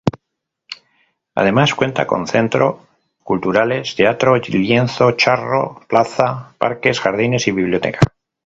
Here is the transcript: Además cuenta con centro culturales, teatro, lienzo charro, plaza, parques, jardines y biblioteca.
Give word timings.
Además 1.35 1.75
cuenta 1.75 2.07
con 2.07 2.25
centro 2.25 2.87
culturales, 3.23 3.93
teatro, 3.93 4.35
lienzo 4.37 5.11
charro, 5.11 5.79
plaza, 5.87 6.55
parques, 6.57 6.99
jardines 6.99 7.47
y 7.47 7.51
biblioteca. 7.51 7.99